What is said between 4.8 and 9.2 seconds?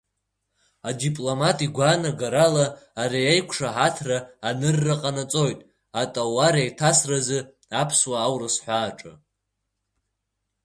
ҟанаҵоит атауареиҭарсразы аԥсуа-аурыс ҳәааҿы.